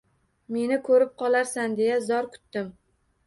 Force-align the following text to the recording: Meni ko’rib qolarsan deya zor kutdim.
Meni 0.55 0.77
ko’rib 0.87 1.11
qolarsan 1.21 1.77
deya 1.81 1.99
zor 2.09 2.31
kutdim. 2.37 2.73